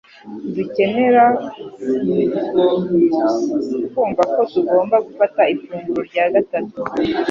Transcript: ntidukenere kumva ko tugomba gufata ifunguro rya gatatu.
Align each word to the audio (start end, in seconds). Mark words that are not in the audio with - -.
ntidukenere 0.37 1.23
kumva 3.93 4.23
ko 4.33 4.41
tugomba 4.51 4.95
gufata 5.07 5.41
ifunguro 5.53 6.01
rya 6.09 6.25
gatatu. 6.33 6.79